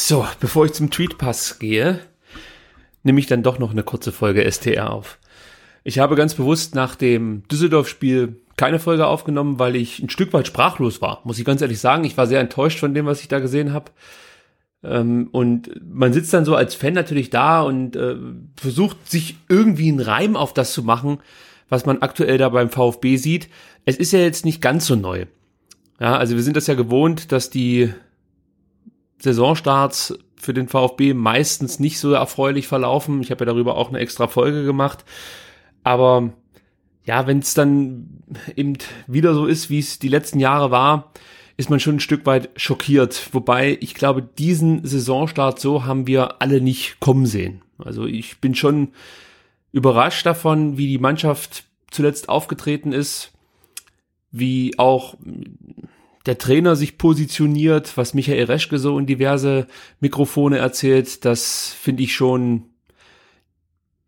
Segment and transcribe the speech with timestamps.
[0.00, 1.98] So, bevor ich zum Tweetpass gehe,
[3.02, 5.18] nehme ich dann doch noch eine kurze Folge STR auf.
[5.82, 10.46] Ich habe ganz bewusst nach dem Düsseldorf-Spiel keine Folge aufgenommen, weil ich ein Stück weit
[10.46, 12.04] sprachlos war, muss ich ganz ehrlich sagen.
[12.04, 13.90] Ich war sehr enttäuscht von dem, was ich da gesehen habe.
[14.84, 18.14] Ähm, und man sitzt dann so als Fan natürlich da und äh,
[18.56, 21.18] versucht sich irgendwie einen Reim auf das zu machen,
[21.68, 23.48] was man aktuell da beim VfB sieht.
[23.84, 25.26] Es ist ja jetzt nicht ganz so neu.
[25.98, 27.92] Ja, also wir sind das ja gewohnt, dass die
[29.20, 33.20] Saisonstarts für den VfB meistens nicht so erfreulich verlaufen.
[33.20, 35.04] Ich habe ja darüber auch eine extra Folge gemacht.
[35.82, 36.32] Aber
[37.04, 38.22] ja, wenn es dann
[38.54, 38.76] eben
[39.06, 41.12] wieder so ist, wie es die letzten Jahre war,
[41.56, 43.30] ist man schon ein Stück weit schockiert.
[43.32, 47.62] Wobei ich glaube, diesen Saisonstart so haben wir alle nicht kommen sehen.
[47.78, 48.92] Also ich bin schon
[49.72, 53.32] überrascht davon, wie die Mannschaft zuletzt aufgetreten ist,
[54.30, 55.16] wie auch
[56.28, 59.66] der Trainer sich positioniert, was Michael Reschke so in diverse
[60.00, 62.64] Mikrofone erzählt, das finde ich schon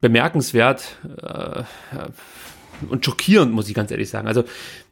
[0.03, 1.63] bemerkenswert äh,
[2.91, 4.29] und schockierend, muss ich ganz ehrlich sagen.
[4.29, 4.45] Also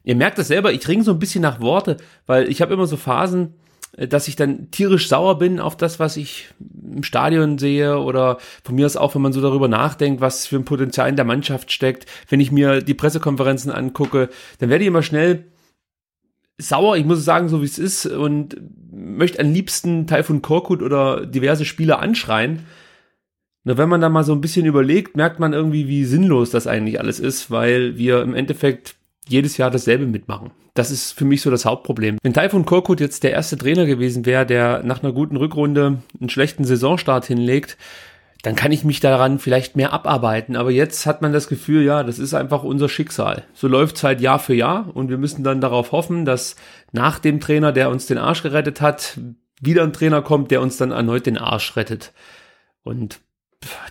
[0.04, 2.86] ihr merkt das selber, ich ringe so ein bisschen nach Worte, weil ich habe immer
[2.86, 3.52] so Phasen,
[3.98, 6.48] äh, dass ich dann tierisch sauer bin auf das, was ich
[6.82, 10.56] im Stadion sehe oder von mir aus auch, wenn man so darüber nachdenkt, was für
[10.56, 12.06] ein Potenzial in der Mannschaft steckt.
[12.30, 15.44] Wenn ich mir die Pressekonferenzen angucke, dann werde ich immer schnell
[16.58, 18.56] sauer, ich muss sagen, so wie es ist und
[18.92, 22.66] möchte am liebsten Taifun Korkut oder diverse Spieler anschreien.
[23.64, 26.66] Nur wenn man da mal so ein bisschen überlegt, merkt man irgendwie, wie sinnlos das
[26.66, 28.96] eigentlich alles ist, weil wir im Endeffekt
[29.28, 30.50] jedes Jahr dasselbe mitmachen.
[30.74, 32.18] Das ist für mich so das Hauptproblem.
[32.22, 36.30] Wenn Taifun Korkut jetzt der erste Trainer gewesen wäre, der nach einer guten Rückrunde einen
[36.30, 37.76] schlechten Saisonstart hinlegt,
[38.42, 40.56] dann kann ich mich daran vielleicht mehr abarbeiten.
[40.56, 43.44] Aber jetzt hat man das Gefühl, ja, das ist einfach unser Schicksal.
[43.52, 46.54] So läuft es halt Jahr für Jahr und wir müssen dann darauf hoffen, dass
[46.92, 49.18] nach dem Trainer, der uns den Arsch gerettet hat,
[49.60, 52.12] wieder ein Trainer kommt, der uns dann erneut den Arsch rettet.
[52.84, 53.20] Und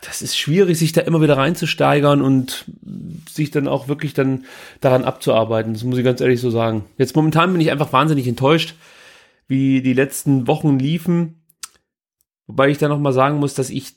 [0.06, 2.66] das ist schwierig, sich da immer wieder reinzusteigern und
[3.30, 4.46] sich dann auch wirklich dann
[4.80, 5.74] daran abzuarbeiten.
[5.74, 6.86] Das muss ich ganz ehrlich so sagen.
[6.98, 8.76] Jetzt momentan bin ich einfach wahnsinnig enttäuscht,
[9.48, 11.44] wie die letzten Wochen liefen.
[12.48, 13.97] Wobei ich da nochmal sagen muss, dass ich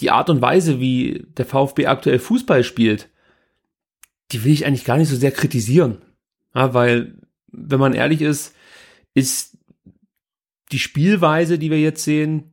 [0.00, 3.08] die Art und Weise, wie der VfB aktuell Fußball spielt,
[4.32, 6.02] die will ich eigentlich gar nicht so sehr kritisieren.
[6.54, 7.14] Ja, weil,
[7.48, 8.54] wenn man ehrlich ist,
[9.14, 9.58] ist
[10.72, 12.52] die Spielweise, die wir jetzt sehen,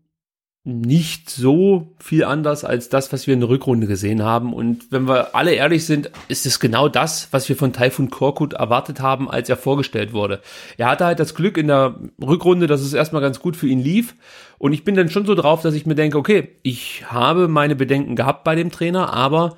[0.68, 4.54] nicht so viel anders als das, was wir in der Rückrunde gesehen haben.
[4.54, 8.52] Und wenn wir alle ehrlich sind, ist es genau das, was wir von Taifun Korkut
[8.52, 10.42] erwartet haben, als er vorgestellt wurde.
[10.76, 13.80] Er hatte halt das Glück in der Rückrunde, dass es erstmal ganz gut für ihn
[13.80, 14.16] lief.
[14.58, 17.78] Und ich bin dann schon so drauf, dass ich mir denke, okay, ich habe meine
[17.78, 19.56] Bedenken gehabt bei dem Trainer, aber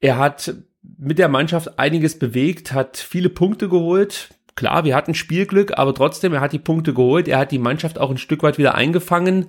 [0.00, 0.52] er hat
[0.98, 4.28] mit der Mannschaft einiges bewegt, hat viele Punkte geholt.
[4.54, 7.98] Klar, wir hatten Spielglück, aber trotzdem, er hat die Punkte geholt, er hat die Mannschaft
[7.98, 9.46] auch ein Stück weit wieder eingefangen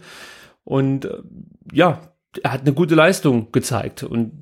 [0.68, 1.20] und äh,
[1.72, 2.02] ja,
[2.44, 4.04] er hat eine gute Leistung gezeigt.
[4.04, 4.34] Und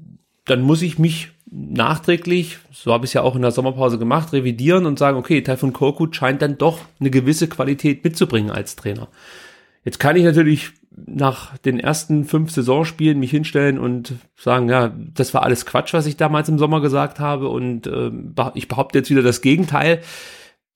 [0.46, 4.34] dann muss ich mich nachträglich, so habe ich es ja auch in der Sommerpause gemacht,
[4.34, 9.08] revidieren und sagen, okay, Taifun Korkut scheint dann doch eine gewisse Qualität mitzubringen als Trainer.
[9.84, 15.32] Jetzt kann ich natürlich nach den ersten fünf Saisonspielen mich hinstellen und sagen, ja, das
[15.36, 18.10] war alles Quatsch, was ich damals im Sommer gesagt habe und äh,
[18.56, 20.02] ich behaupte jetzt wieder das Gegenteil.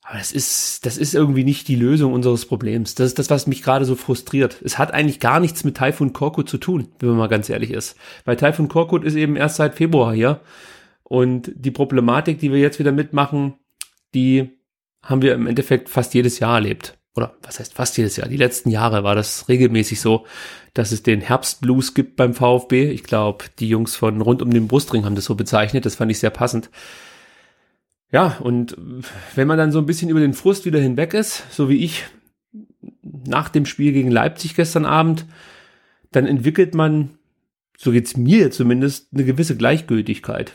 [0.09, 2.96] Aber das ist, das ist irgendwie nicht die Lösung unseres Problems.
[2.96, 4.59] Das ist das, was mich gerade so frustriert.
[4.64, 7.70] Es hat eigentlich gar nichts mit Typhoon Korkut zu tun, wenn man mal ganz ehrlich
[7.70, 7.96] ist.
[8.25, 10.40] Weil Typhoon Korkut ist eben erst seit Februar hier.
[11.03, 13.53] Und die Problematik, die wir jetzt wieder mitmachen,
[14.16, 14.50] die
[15.03, 16.98] haben wir im Endeffekt fast jedes Jahr erlebt.
[17.16, 18.30] Oder was heißt fast jedes Jahr?
[18.30, 20.25] Die letzten Jahre war das regelmäßig so,
[20.74, 22.90] dass es den Herbstblues gibt beim VfB.
[22.90, 25.86] Ich glaube, die Jungs von rund um den Brustring haben das so bezeichnet.
[25.86, 26.72] Das fand ich sehr passend.
[28.12, 28.75] Ja, und
[29.36, 32.06] wenn man dann so ein bisschen über den Frust wieder hinweg ist, so wie ich
[33.02, 35.25] nach dem Spiel gegen Leipzig gestern Abend,
[36.12, 37.12] dann entwickelt man,
[37.78, 40.53] so geht's mir zumindest, eine gewisse Gleichgültigkeit.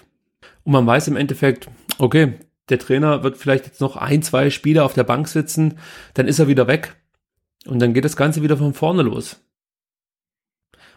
[0.65, 2.35] Und man weiß im Endeffekt, okay,
[2.69, 5.79] der Trainer wird vielleicht jetzt noch ein, zwei Spiele auf der Bank sitzen,
[6.15, 6.97] dann ist er wieder weg.
[7.67, 9.41] Und dann geht das Ganze wieder von vorne los.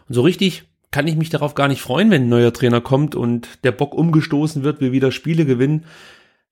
[0.08, 3.14] Und so richtig kann ich mich darauf gar nicht freuen, wenn ein neuer Trainer kommt
[3.14, 5.84] und der Bock umgestoßen wird, wir wieder Spiele gewinnen,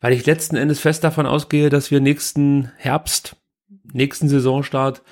[0.00, 3.36] weil ich letzten Endes fest davon ausgehe, dass wir nächsten Herbst,
[3.92, 5.02] nächsten Saisonstart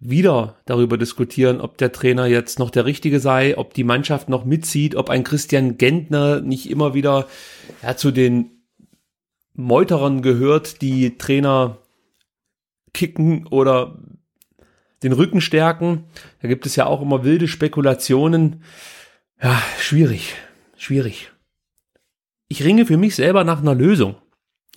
[0.00, 4.44] wieder darüber diskutieren, ob der Trainer jetzt noch der richtige sei, ob die Mannschaft noch
[4.44, 7.26] mitzieht, ob ein Christian Gentner nicht immer wieder
[7.82, 8.62] ja, zu den
[9.54, 11.78] Meuterern gehört, die Trainer
[12.94, 13.98] kicken oder
[15.02, 16.04] den Rücken stärken.
[16.42, 18.62] Da gibt es ja auch immer wilde Spekulationen.
[19.42, 20.34] Ja, schwierig,
[20.76, 21.32] schwierig.
[22.46, 24.16] Ich ringe für mich selber nach einer Lösung.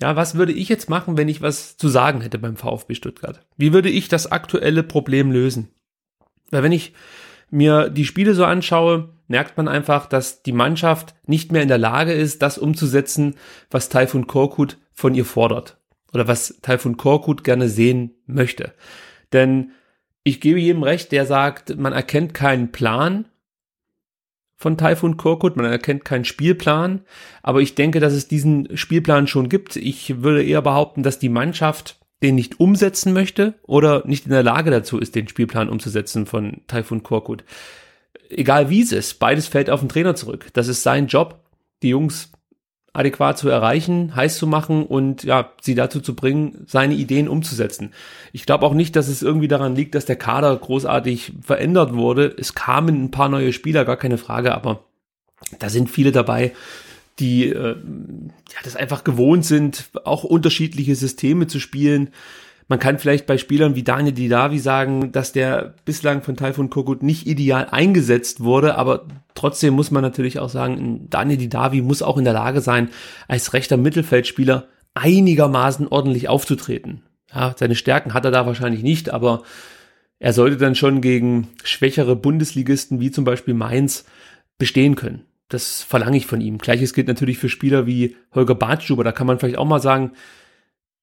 [0.02, 3.46] Ja, was würde ich jetzt machen, wenn ich was zu sagen hätte beim VfB Stuttgart?
[3.56, 5.70] Wie würde ich das aktuelle Problem lösen?
[6.50, 6.94] Weil wenn ich
[7.52, 11.78] mir die Spiele so anschaue, merkt man einfach, dass die Mannschaft nicht mehr in der
[11.78, 13.36] Lage ist, das umzusetzen,
[13.70, 15.78] was Taifun Korkut von ihr fordert.
[16.14, 18.74] Oder was Taifun Korkut gerne sehen möchte.
[19.34, 19.72] Denn
[20.24, 23.26] ich gebe jedem recht, der sagt, man erkennt keinen Plan
[24.62, 27.02] von Taifun Korkut, man erkennt keinen Spielplan,
[27.42, 29.76] aber ich denke, dass es diesen Spielplan schon gibt.
[29.76, 34.44] Ich würde eher behaupten, dass die Mannschaft den nicht umsetzen möchte oder nicht in der
[34.44, 37.44] Lage dazu ist, den Spielplan umzusetzen von Taifun Korkut.
[38.30, 40.48] Egal wie es ist, beides fällt auf den Trainer zurück.
[40.54, 41.40] Das ist sein Job,
[41.82, 42.32] die Jungs
[42.94, 47.94] adäquat zu erreichen, heiß zu machen und ja, sie dazu zu bringen, seine Ideen umzusetzen.
[48.34, 52.34] Ich glaube auch nicht, dass es irgendwie daran liegt, dass der Kader großartig verändert wurde.
[52.38, 54.84] Es kamen ein paar neue Spieler, gar keine Frage, aber
[55.60, 56.52] da sind viele dabei,
[57.20, 62.10] die äh, ja, das einfach gewohnt sind, auch unterschiedliche Systeme zu spielen.
[62.68, 67.04] Man kann vielleicht bei Spielern wie Daniel Didavi sagen, dass der bislang von Taifun Kokut
[67.04, 72.18] nicht ideal eingesetzt wurde, aber trotzdem muss man natürlich auch sagen, Daniel Didavi muss auch
[72.18, 72.90] in der Lage sein,
[73.28, 77.04] als rechter Mittelfeldspieler einigermaßen ordentlich aufzutreten.
[77.34, 79.44] Ja, seine Stärken hat er da wahrscheinlich nicht, aber
[80.20, 84.06] er sollte dann schon gegen schwächere Bundesligisten wie zum Beispiel Mainz
[84.58, 85.26] bestehen können.
[85.50, 86.60] Das verlange ich von ihm.
[86.60, 89.04] Gleiches gilt natürlich für Spieler wie Holger Bartstuber.
[89.04, 90.12] Da kann man vielleicht auch mal sagen,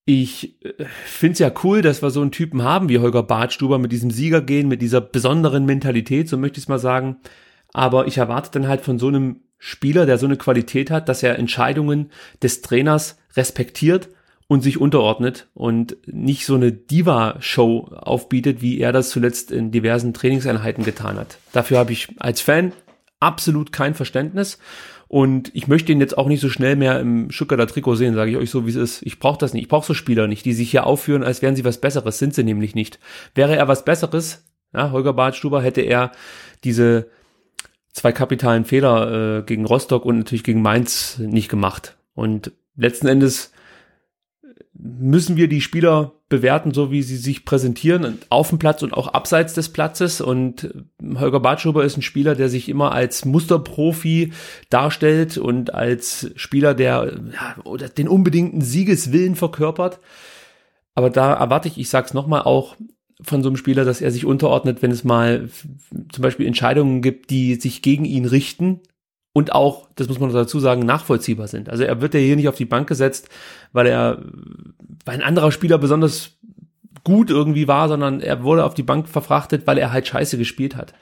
[0.09, 3.79] ich äh, finde es ja cool, dass wir so einen Typen haben wie Holger Bartstuber
[3.79, 7.19] mit diesem Siegergehen, mit dieser besonderen Mentalität, so möchte ich es mal sagen.
[7.75, 11.23] Aber ich erwarte dann halt von so einem Spieler, der so eine Qualität hat, dass
[11.23, 12.11] er Entscheidungen
[12.43, 14.09] des Trainers respektiert
[14.47, 20.15] und sich unterordnet und nicht so eine Diva-Show aufbietet, wie er das zuletzt in diversen
[20.15, 21.37] Trainingseinheiten getan hat.
[21.53, 22.73] Dafür habe ich als Fan
[23.21, 24.59] absolut kein Verständnis.
[25.09, 28.31] Und ich möchte ihn jetzt auch nicht so schnell mehr im Stuttgarter Trikot sehen, sage
[28.31, 29.03] ich euch so, wie es ist.
[29.03, 29.63] Ich brauche das nicht.
[29.63, 32.19] Ich brauche so Spieler nicht, die sich hier aufführen, als wären sie was Besseres.
[32.19, 32.99] Sind sie nämlich nicht.
[33.35, 34.45] Wäre er was Besseres,
[34.75, 36.13] ja, Holger Badstuber, hätte er
[36.63, 37.09] diese
[37.93, 41.97] zwei kapitalen Fehler äh, gegen Rostock und natürlich gegen Mainz nicht gemacht.
[42.15, 43.53] Und letzten Endes
[44.79, 49.09] müssen wir die Spieler bewerten, so wie sie sich präsentieren, auf dem Platz und auch
[49.09, 50.21] abseits des Platzes.
[50.21, 50.73] Und
[51.03, 54.33] Holger Bartschuber ist ein Spieler, der sich immer als Musterprofi
[54.71, 60.01] darstellt und als Spieler, der ja, den unbedingten Siegeswillen verkörpert.
[60.95, 62.77] Aber da erwarte ich, ich sag's nochmal, auch
[63.21, 65.49] von so einem Spieler, dass er sich unterordnet, wenn es mal
[66.13, 68.81] zum Beispiel Entscheidungen gibt, die sich gegen ihn richten,
[69.33, 71.69] und auch, das muss man dazu sagen, nachvollziehbar sind.
[71.69, 73.29] Also er wird ja hier nicht auf die Bank gesetzt,
[73.73, 74.23] weil er,
[75.05, 76.39] weil ein anderer Spieler besonders
[77.05, 80.77] gut irgendwie war, sondern er wurde auf die Bank verfrachtet, weil er halt scheiße gespielt
[80.77, 80.95] hat.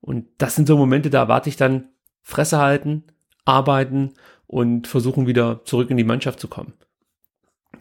[0.00, 1.88] Und das sind so Momente, da erwarte ich dann
[2.22, 3.04] Fresse halten,
[3.44, 4.14] arbeiten
[4.46, 6.74] und versuchen wieder zurück in die Mannschaft zu kommen.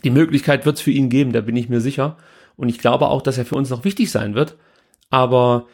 [0.04, 2.18] Die Möglichkeit wird es für ihn geben, da bin ich mir sicher.
[2.56, 4.57] Und ich glaube auch, dass er für uns noch wichtig sein wird.
[5.10, 5.68] Aber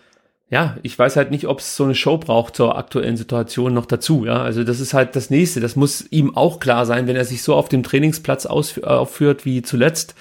[0.50, 3.88] ja, ich weiß halt nicht, ob es so eine Show braucht zur aktuellen Situation noch
[3.88, 4.26] dazu.
[4.26, 5.60] Ja, also das ist halt das nächste.
[5.60, 9.64] Das muss ihm auch klar sein, wenn er sich so auf dem Trainingsplatz aufführt wie
[9.64, 10.14] zuletzt,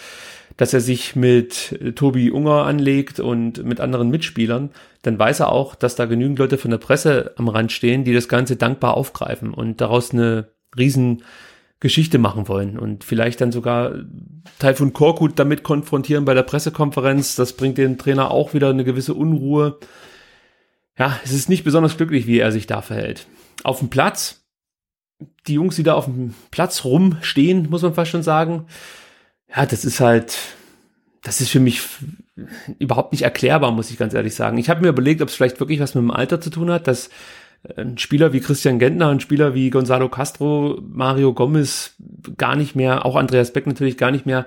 [0.57, 4.71] dass er sich mit äh, Tobi Unger anlegt und mit anderen Mitspielern,
[5.03, 8.15] dann weiß er auch, dass da genügend Leute von der Presse am Rand stehen, die
[8.15, 11.23] das Ganze dankbar aufgreifen und daraus eine riesen
[11.81, 13.93] Geschichte machen wollen und vielleicht dann sogar
[14.59, 17.37] Taifun Korkut damit konfrontieren bei der Pressekonferenz.
[17.37, 19.79] Das bringt den Trainer auch wieder eine gewisse Unruhe
[20.99, 23.27] ja, es ist nicht besonders glücklich, wie er sich da verhält.
[23.63, 24.45] Auf dem Platz,
[25.47, 28.67] die Jungs, die da auf dem Platz rumstehen, muss man fast schon sagen,
[29.55, 30.37] ja, das ist halt,
[31.23, 31.81] das ist für mich
[32.79, 34.59] überhaupt nicht erklärbar, muss ich ganz ehrlich sagen.
[34.59, 36.87] Ich habe mir überlegt, ob es vielleicht wirklich was mit dem Alter zu tun hat,
[36.87, 37.11] dass
[37.77, 41.95] ein Spieler wie Christian Gentner, ein Spieler wie Gonzalo Castro, Mario Gomez
[42.37, 44.47] gar nicht mehr, auch Andreas Beck natürlich gar nicht mehr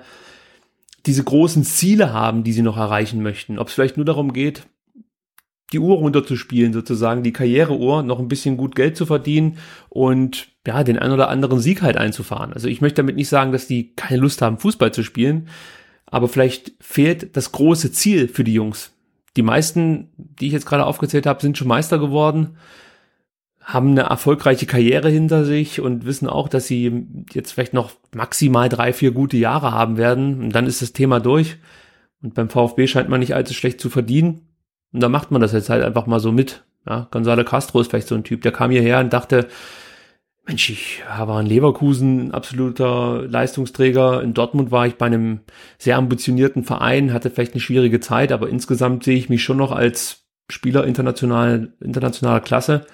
[1.06, 3.58] diese großen Ziele haben, die sie noch erreichen möchten.
[3.58, 4.66] Ob es vielleicht nur darum geht,
[5.72, 9.58] die Uhr runterzuspielen, sozusagen, die Karriereuhr, noch ein bisschen gut Geld zu verdienen
[9.88, 12.52] und ja, den ein oder anderen Sieg halt einzufahren.
[12.52, 15.48] Also ich möchte damit nicht sagen, dass die keine Lust haben, Fußball zu spielen,
[16.06, 18.92] aber vielleicht fehlt das große Ziel für die Jungs.
[19.36, 22.56] Die meisten, die ich jetzt gerade aufgezählt habe, sind schon Meister geworden,
[23.60, 28.70] haben eine erfolgreiche Karriere hinter sich und wissen auch, dass sie jetzt vielleicht noch maximal
[28.70, 31.58] drei, vier gute Jahre haben werden und dann ist das Thema durch.
[32.22, 34.47] Und beim VfB scheint man nicht allzu schlecht zu verdienen.
[34.92, 36.64] Und da macht man das jetzt halt einfach mal so mit.
[36.86, 39.48] Ja, Gonzalo Castro ist vielleicht so ein Typ, der kam hierher und dachte,
[40.46, 44.22] Mensch, ich war in Leverkusen ein absoluter Leistungsträger.
[44.22, 45.40] In Dortmund war ich bei einem
[45.76, 49.72] sehr ambitionierten Verein, hatte vielleicht eine schwierige Zeit, aber insgesamt sehe ich mich schon noch
[49.72, 52.86] als Spieler international, internationaler Klasse.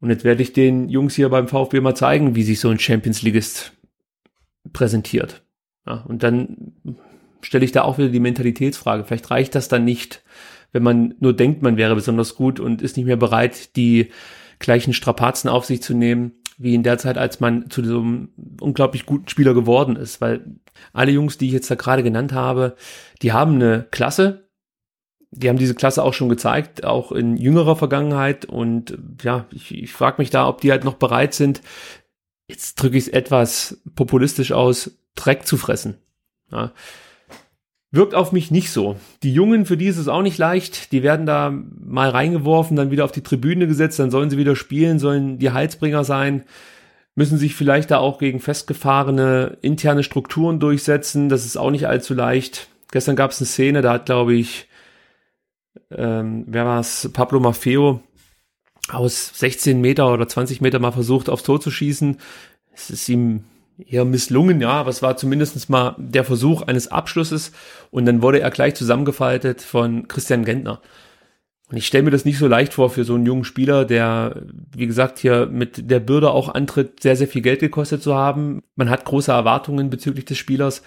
[0.00, 2.78] Und jetzt werde ich den Jungs hier beim VfB mal zeigen, wie sich so ein
[2.78, 3.72] Champions Leagueist
[4.74, 5.42] präsentiert.
[5.86, 6.74] Ja, und dann
[7.40, 9.04] stelle ich da auch wieder die Mentalitätsfrage.
[9.04, 10.22] Vielleicht reicht das dann nicht,
[10.72, 14.10] wenn man nur denkt, man wäre besonders gut und ist nicht mehr bereit, die
[14.58, 18.30] gleichen Strapazen auf sich zu nehmen, wie in der Zeit, als man zu so einem
[18.60, 20.20] unglaublich guten Spieler geworden ist.
[20.20, 20.44] Weil
[20.92, 22.74] alle Jungs, die ich jetzt da gerade genannt habe,
[23.22, 24.48] die haben eine Klasse,
[25.30, 28.44] die haben diese Klasse auch schon gezeigt, auch in jüngerer Vergangenheit.
[28.44, 31.62] Und ja, ich, ich frage mich da, ob die halt noch bereit sind,
[32.48, 35.98] jetzt drücke ich es etwas populistisch aus, Dreck zu fressen.
[36.50, 36.72] Ja.
[37.90, 38.96] Wirkt auf mich nicht so.
[39.22, 40.92] Die Jungen, für die ist es auch nicht leicht.
[40.92, 44.56] Die werden da mal reingeworfen, dann wieder auf die Tribüne gesetzt, dann sollen sie wieder
[44.56, 46.44] spielen, sollen die Heilsbringer sein,
[47.14, 51.30] müssen sich vielleicht da auch gegen festgefahrene interne Strukturen durchsetzen.
[51.30, 52.68] Das ist auch nicht allzu leicht.
[52.90, 54.68] Gestern gab es eine Szene, da hat, glaube ich,
[55.90, 58.02] ähm, wer war es, Pablo Maffeo
[58.90, 62.18] aus 16 Meter oder 20 Meter mal versucht, aufs Tor zu schießen.
[62.74, 63.44] Es ist ihm
[63.86, 67.52] eher misslungen, ja, aber es war zumindest mal der Versuch eines Abschlusses
[67.90, 70.80] und dann wurde er gleich zusammengefaltet von Christian Gentner.
[71.70, 74.42] Und ich stelle mir das nicht so leicht vor für so einen jungen Spieler, der,
[74.74, 78.62] wie gesagt, hier mit der Bürde auch antritt, sehr, sehr viel Geld gekostet zu haben.
[78.74, 80.82] Man hat große Erwartungen bezüglich des Spielers.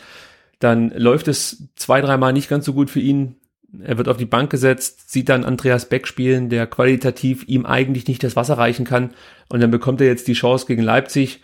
[0.57, 3.35] Dann läuft es zwei, dreimal nicht ganz so gut für ihn.
[3.79, 8.07] Er wird auf die Bank gesetzt, sieht dann Andreas Beck spielen, der qualitativ ihm eigentlich
[8.07, 9.11] nicht das Wasser reichen kann.
[9.49, 11.41] Und dann bekommt er jetzt die Chance gegen Leipzig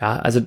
[0.00, 0.40] ja, also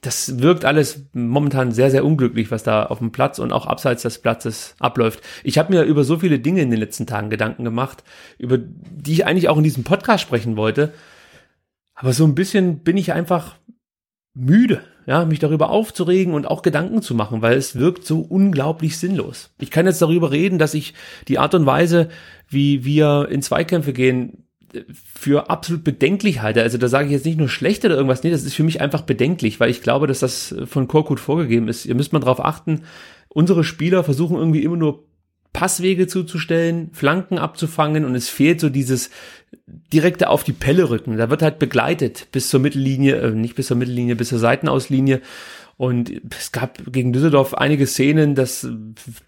[0.00, 4.02] das wirkt alles momentan sehr, sehr unglücklich, was da auf dem Platz und auch abseits
[4.02, 5.20] des Platzes abläuft.
[5.42, 8.04] Ich habe mir über so viele Dinge in den letzten Tagen Gedanken gemacht,
[8.38, 10.92] über die ich eigentlich auch in diesem Podcast sprechen wollte.
[11.94, 13.56] Aber so ein bisschen bin ich einfach
[14.34, 18.98] müde, ja, mich darüber aufzuregen und auch Gedanken zu machen, weil es wirkt so unglaublich
[18.98, 19.50] sinnlos.
[19.58, 20.94] Ich kann jetzt darüber reden, dass ich
[21.26, 22.08] die Art und Weise,
[22.48, 24.47] wie wir in Zweikämpfe gehen,
[24.92, 26.62] für absolut bedenklich halte.
[26.62, 28.80] Also da sage ich jetzt nicht nur schlecht oder irgendwas, nee, das ist für mich
[28.80, 31.86] einfach bedenklich, weil ich glaube, dass das von Korkut vorgegeben ist.
[31.86, 32.82] Ihr müsst mal darauf achten,
[33.28, 35.04] unsere Spieler versuchen irgendwie immer nur
[35.52, 39.10] Passwege zuzustellen, Flanken abzufangen und es fehlt so dieses
[39.66, 41.16] direkte auf die Pelle rücken.
[41.16, 45.20] Da wird halt begleitet bis zur Mittellinie, äh, nicht bis zur Mittellinie, bis zur Seitenauslinie
[45.78, 48.68] und es gab gegen Düsseldorf einige Szenen, das,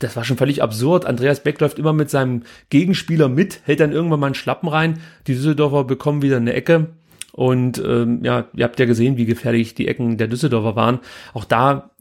[0.01, 1.07] das war schon völlig absurd.
[1.07, 4.99] Andreas Beck läuft immer mit seinem Gegenspieler mit, hält dann irgendwann mal einen Schlappen rein.
[5.29, 6.89] Die Düsseldorfer bekommen wieder eine Ecke.
[7.31, 10.99] Und ähm, ja, ihr habt ja gesehen, wie gefährlich die Ecken der Düsseldorfer waren.
[11.35, 11.93] Auch da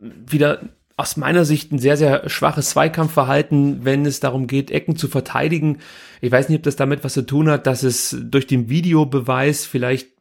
[0.00, 0.62] wieder
[0.96, 5.78] aus meiner Sicht ein sehr, sehr schwaches Zweikampfverhalten, wenn es darum geht, Ecken zu verteidigen.
[6.20, 9.64] Ich weiß nicht, ob das damit was zu tun hat, dass es durch den Videobeweis
[9.64, 10.15] vielleicht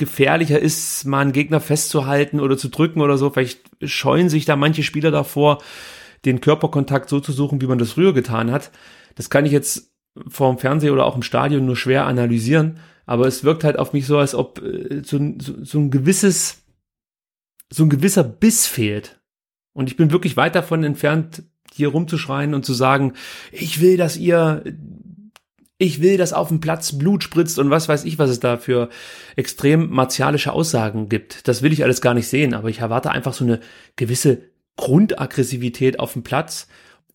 [0.00, 3.30] gefährlicher ist, mal einen Gegner festzuhalten oder zu drücken oder so.
[3.30, 5.62] Vielleicht scheuen sich da manche Spieler davor,
[6.24, 8.72] den Körperkontakt so zu suchen, wie man das früher getan hat.
[9.14, 9.92] Das kann ich jetzt
[10.26, 13.92] vor dem Fernseher oder auch im Stadion nur schwer analysieren, aber es wirkt halt auf
[13.92, 16.64] mich so, als ob äh, so, so, so ein gewisses,
[17.70, 19.20] so ein gewisser Biss fehlt.
[19.72, 23.12] Und ich bin wirklich weit davon entfernt, hier rumzuschreien und zu sagen,
[23.52, 24.64] ich will, dass ihr
[25.80, 28.58] ich will, dass auf dem Platz Blut spritzt und was weiß ich, was es da
[28.58, 28.90] für
[29.34, 31.48] extrem martialische Aussagen gibt.
[31.48, 33.60] Das will ich alles gar nicht sehen, aber ich erwarte einfach so eine
[33.96, 34.42] gewisse
[34.76, 36.68] Grundaggressivität auf dem Platz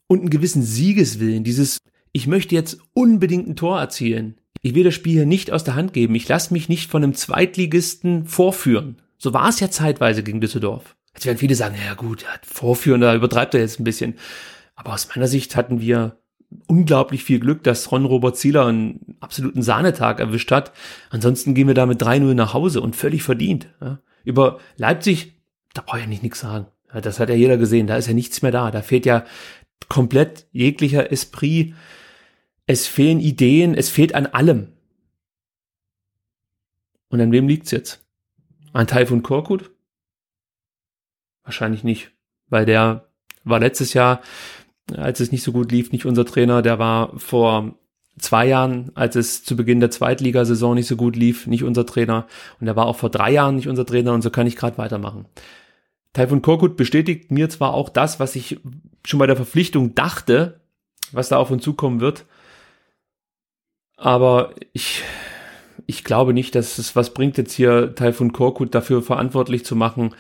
[0.08, 1.44] und einen gewissen Siegeswillen.
[1.44, 1.78] Dieses,
[2.12, 4.36] ich möchte jetzt unbedingt ein Tor erzielen.
[4.64, 6.16] Ich will das Spiel hier nicht aus der Hand geben.
[6.16, 9.00] Ich lasse mich nicht von einem Zweitligisten vorführen.
[9.20, 10.96] So war es ja zeitweise gegen Düsseldorf.
[11.14, 14.16] Jetzt werden viele sagen, ja gut, vorführen, da übertreibt er jetzt ein bisschen.
[14.74, 16.18] Aber aus meiner Sicht hatten wir
[16.68, 20.72] unglaublich viel Glück, dass Ron Robert Zieler einen absoluten Sahnetag erwischt hat.
[21.10, 23.68] Ansonsten gehen wir da mit 3-0 nach Hause und völlig verdient.
[23.82, 24.00] Ja.
[24.24, 25.34] Über Leipzig,
[25.74, 26.68] da brauche ich nicht nichts sagen.
[26.94, 27.88] Ja, das hat ja jeder gesehen.
[27.88, 28.72] Da ist ja nichts mehr da.
[28.72, 29.26] Da fehlt ja
[29.90, 31.76] komplett jeglicher Esprit.
[32.66, 33.76] Es fehlen Ideen.
[33.76, 34.74] Es fehlt an allem.
[37.10, 38.04] Und an wem liegt's jetzt?
[38.74, 39.72] An von Korkut?
[41.44, 42.12] Wahrscheinlich nicht,
[42.48, 43.08] weil der
[43.44, 44.22] war letztes Jahr
[44.94, 46.62] als es nicht so gut lief, nicht unser Trainer.
[46.62, 47.76] Der war vor
[48.20, 52.28] zwei Jahren, als es zu Beginn der Zweitligasaison nicht so gut lief, nicht unser Trainer.
[52.60, 54.78] Und er war auch vor drei Jahren nicht unser Trainer und so kann ich gerade
[54.78, 55.26] weitermachen.
[56.14, 58.60] Taifun Korkut bestätigt mir zwar auch das, was ich
[59.04, 60.62] schon bei der Verpflichtung dachte,
[61.12, 62.26] was da auf uns zukommen wird,
[63.98, 65.04] aber ich,
[65.86, 70.16] ich glaube nicht, dass es was bringt, jetzt hier Taifun Korkut dafür verantwortlich zu machen,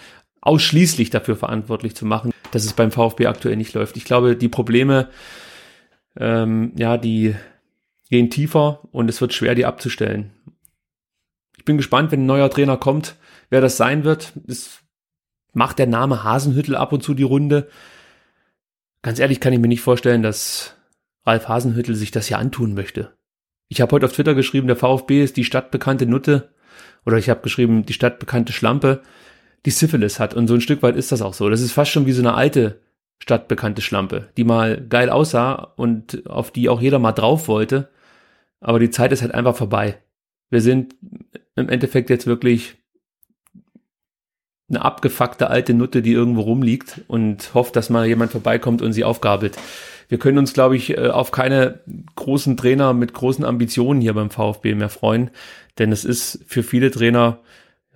[0.45, 3.97] ausschließlich dafür verantwortlich zu machen, dass es beim VfB aktuell nicht läuft.
[3.97, 5.09] Ich glaube, die Probleme,
[6.17, 7.35] ähm, ja, die
[8.09, 10.31] gehen tiefer und es wird schwer, die abzustellen.
[11.57, 13.15] Ich bin gespannt, wenn ein neuer Trainer kommt,
[13.49, 14.33] wer das sein wird.
[14.47, 14.81] Es
[15.53, 17.67] macht der Name Hasenhüttel ab und zu die Runde.
[19.01, 20.75] Ganz ehrlich kann ich mir nicht vorstellen, dass
[21.25, 23.17] Ralf Hasenhüttel sich das hier antun möchte.
[23.67, 26.53] Ich habe heute auf Twitter geschrieben, der VfB ist die stadtbekannte Nutte.
[27.03, 29.01] Oder ich habe geschrieben, die stadtbekannte Schlampe
[29.65, 30.33] die Syphilis hat.
[30.33, 31.49] Und so ein Stück weit ist das auch so.
[31.49, 32.79] Das ist fast schon wie so eine alte
[33.19, 37.89] stadtbekannte Schlampe, die mal geil aussah und auf die auch jeder mal drauf wollte.
[38.59, 39.97] Aber die Zeit ist halt einfach vorbei.
[40.49, 40.95] Wir sind
[41.55, 42.75] im Endeffekt jetzt wirklich
[44.69, 49.03] eine abgefuckte alte Nutte, die irgendwo rumliegt und hofft, dass mal jemand vorbeikommt und sie
[49.03, 49.57] aufgabelt.
[50.07, 51.81] Wir können uns, glaube ich, äh, auf keine
[52.15, 55.31] großen Trainer mit großen Ambitionen hier beim VfB mehr freuen,
[55.77, 57.39] denn es ist für viele Trainer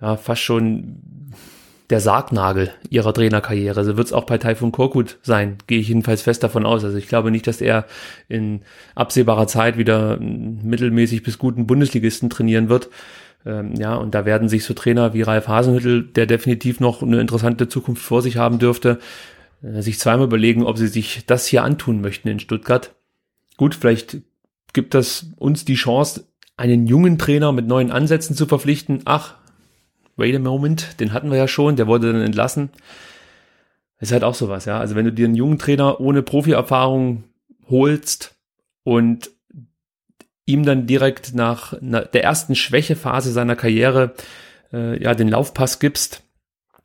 [0.00, 1.19] ja fast schon
[1.90, 3.76] der Sargnagel ihrer Trainerkarriere.
[3.76, 6.84] Also wird es auch bei Taifun Korkut sein, gehe ich jedenfalls fest davon aus.
[6.84, 7.86] Also ich glaube nicht, dass er
[8.28, 8.62] in
[8.94, 12.88] absehbarer Zeit wieder mittelmäßig bis guten Bundesligisten trainieren wird.
[13.44, 17.20] Ähm, ja, und da werden sich so Trainer wie Ralf Hasenhüttel, der definitiv noch eine
[17.20, 18.98] interessante Zukunft vor sich haben dürfte,
[19.62, 22.94] äh, sich zweimal überlegen, ob sie sich das hier antun möchten in Stuttgart.
[23.56, 24.18] Gut, vielleicht
[24.72, 29.00] gibt das uns die Chance, einen jungen Trainer mit neuen Ansätzen zu verpflichten.
[29.06, 29.36] Ach,
[30.20, 32.70] wait a moment, den hatten wir ja schon, der wurde dann entlassen.
[33.98, 34.78] ist halt auch sowas, ja.
[34.78, 37.24] Also wenn du dir einen jungen Trainer ohne Profi-Erfahrung
[37.68, 38.36] holst
[38.84, 39.30] und
[40.46, 44.14] ihm dann direkt nach der ersten Schwächephase seiner Karriere
[44.72, 46.22] äh, ja den Laufpass gibst,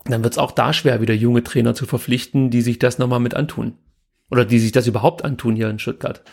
[0.05, 3.19] dann wird es auch da schwer, wieder junge Trainer zu verpflichten, die sich das nochmal
[3.19, 3.77] mit antun.
[4.29, 6.23] Oder die sich das überhaupt antun hier in Stuttgart.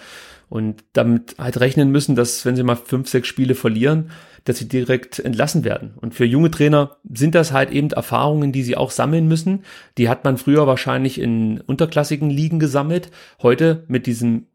[0.52, 4.10] Und damit halt rechnen müssen, dass wenn sie mal fünf, sechs Spiele verlieren,
[4.44, 5.94] dass sie direkt entlassen werden.
[5.96, 9.64] Und für junge Trainer sind das halt eben Erfahrungen, die sie auch sammeln müssen.
[9.96, 13.10] Die hat man früher wahrscheinlich in unterklassigen Ligen gesammelt.
[13.40, 14.48] Heute mit diesem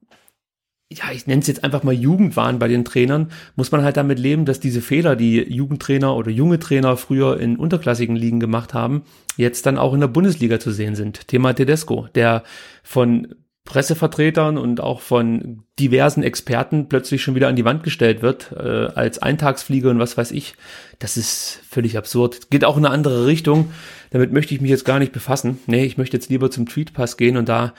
[0.89, 4.19] ja, ich nenne es jetzt einfach mal Jugendwahn bei den Trainern, muss man halt damit
[4.19, 9.01] leben, dass diese Fehler, die Jugendtrainer oder junge Trainer früher in unterklassigen Ligen gemacht haben,
[9.35, 11.27] jetzt dann auch in der Bundesliga zu sehen sind.
[11.27, 12.43] Thema Tedesco, der
[12.83, 13.35] von
[13.67, 18.87] Pressevertretern und auch von diversen Experten plötzlich schon wieder an die Wand gestellt wird, äh,
[18.95, 20.55] als Eintagsfliege und was weiß ich.
[20.99, 22.49] Das ist völlig absurd.
[22.49, 23.71] Geht auch in eine andere Richtung.
[24.11, 25.59] Damit möchte ich mich jetzt gar nicht befassen.
[25.67, 27.73] Nee, ich möchte jetzt lieber zum Tweetpass gehen und da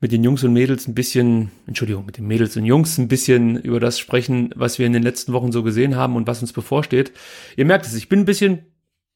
[0.00, 3.56] mit den Jungs und Mädels ein bisschen, Entschuldigung, mit den Mädels und Jungs ein bisschen
[3.56, 6.52] über das sprechen, was wir in den letzten Wochen so gesehen haben und was uns
[6.52, 7.12] bevorsteht.
[7.56, 8.66] Ihr merkt es, ich bin ein bisschen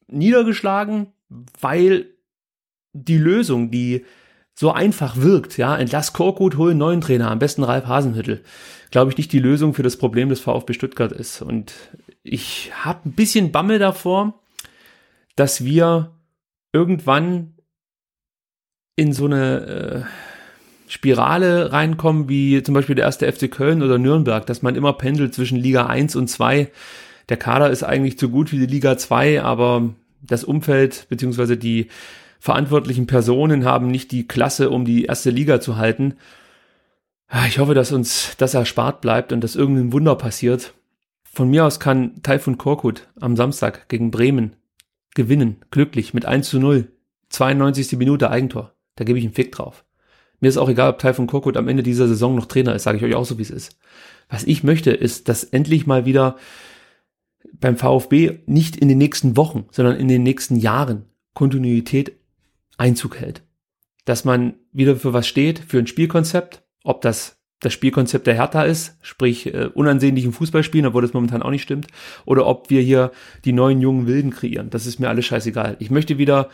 [0.09, 1.07] niedergeschlagen,
[1.61, 2.07] weil
[2.93, 4.05] die Lösung, die
[4.59, 8.43] so einfach wirkt, ja, entlass Korkut, hol einen neuen Trainer, am besten Ralf Hasenhüttel,
[8.91, 11.43] glaube ich nicht die Lösung für das Problem des VfB Stuttgart ist.
[11.43, 11.75] Und
[12.23, 14.41] ich habe ein bisschen Bammel davor,
[15.37, 16.13] dass wir
[16.73, 17.55] irgendwann
[18.97, 24.47] in so eine äh, Spirale reinkommen, wie zum Beispiel der erste FC Köln oder Nürnberg,
[24.47, 26.71] dass man immer pendelt zwischen Liga 1 und 2.
[27.29, 31.89] Der Kader ist eigentlich zu gut wie die Liga 2, aber das Umfeld beziehungsweise die
[32.39, 36.15] verantwortlichen Personen haben nicht die Klasse, um die erste Liga zu halten.
[37.49, 40.75] Ich hoffe, dass uns das erspart bleibt und dass irgendein Wunder passiert.
[41.25, 44.57] Von mir aus kann Taifun Korkut am Samstag gegen Bremen
[45.15, 46.89] gewinnen, glücklich, mit 1 zu 0.
[47.29, 47.99] 92.
[47.99, 48.73] Minute Eigentor.
[48.95, 49.85] Da gebe ich einen Fick drauf.
[50.41, 52.99] Mir ist auch egal, ob Taifun Korkut am Ende dieser Saison noch Trainer ist, sage
[52.99, 53.79] ich euch auch so, wie es ist.
[54.29, 56.37] Was ich möchte, ist, dass endlich mal wieder
[57.55, 62.13] beim VfB nicht in den nächsten Wochen, sondern in den nächsten Jahren Kontinuität
[62.77, 63.43] Einzug hält.
[64.05, 68.63] Dass man wieder für was steht, für ein Spielkonzept, ob das das Spielkonzept der Hertha
[68.63, 71.87] ist, sprich äh, unansehnlichen Fußballspielen, obwohl das momentan auch nicht stimmt,
[72.27, 73.13] oder ob wir hier
[73.45, 74.71] die neuen jungen Wilden kreieren.
[74.71, 75.77] Das ist mir alles scheißegal.
[75.79, 76.51] Ich möchte wieder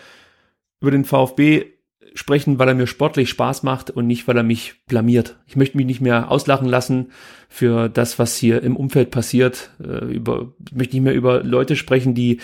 [0.81, 1.73] über den VfB
[2.15, 5.39] sprechen, weil er mir sportlich Spaß macht und nicht, weil er mich blamiert.
[5.47, 7.11] Ich möchte mich nicht mehr auslachen lassen
[7.49, 9.71] für das, was hier im Umfeld passiert.
[9.83, 12.41] Äh, über, ich möchte nicht mehr über Leute sprechen, die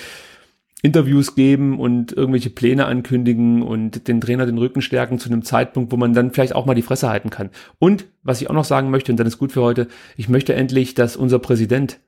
[0.83, 5.91] Interviews geben und irgendwelche Pläne ankündigen und den Trainer den Rücken stärken zu einem Zeitpunkt,
[5.91, 7.51] wo man dann vielleicht auch mal die Fresse halten kann.
[7.79, 10.55] Und was ich auch noch sagen möchte, und dann ist gut für heute, ich möchte
[10.55, 11.99] endlich, dass unser Präsident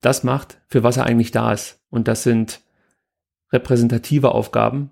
[0.00, 1.82] das macht, für was er eigentlich da ist.
[1.90, 2.62] Und das sind
[3.52, 4.90] repräsentative Aufgaben.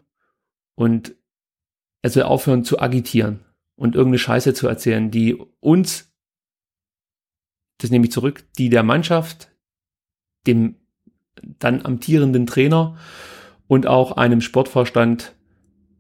[0.75, 1.14] Und
[2.03, 3.40] er soll aufhören zu agitieren
[3.77, 6.12] und irgendeine Scheiße zu erzählen, die uns,
[7.79, 9.51] das nehme ich zurück, die der Mannschaft,
[10.47, 10.77] dem
[11.59, 12.97] dann amtierenden Trainer
[13.68, 15.35] und auch einem Sportvorstand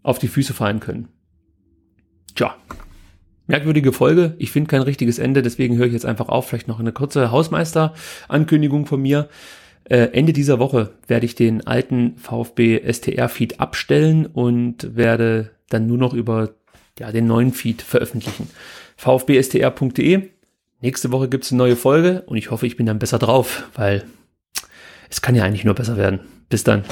[0.02, 1.08] auf die Füße fallen können.
[2.34, 2.56] Tja,
[3.46, 4.34] merkwürdige Folge.
[4.38, 6.48] Ich finde kein richtiges Ende, deswegen höre ich jetzt einfach auf.
[6.48, 9.28] Vielleicht noch eine kurze Hausmeister-Ankündigung von mir.
[9.84, 15.98] Äh, Ende dieser Woche werde ich den alten VfB STR-Feed abstellen und werde dann nur
[15.98, 16.54] noch über
[16.98, 18.48] ja, den neuen Feed veröffentlichen.
[18.96, 20.30] vfbstr.de.
[20.80, 24.04] Nächste Woche gibt's eine neue Folge und ich hoffe, ich bin dann besser drauf, weil
[25.12, 26.20] es kann ja eigentlich nur besser werden.
[26.48, 26.84] Bis dann.